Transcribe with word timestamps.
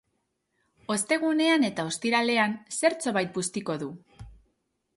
Ostegunean 0.93 1.65
eta 1.67 1.85
ostiralean 1.91 2.55
zertxobait 2.79 3.33
bustiko 3.39 3.77
du. 3.85 3.91